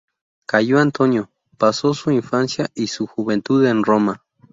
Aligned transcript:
Cayo 0.47 0.79
Antonio 0.79 1.29
pasó 1.59 1.93
su 1.93 2.09
infancia 2.09 2.71
y 2.73 2.87
su 2.87 3.05
juventud 3.05 3.63
en 3.67 3.83
Roma. 3.83 4.23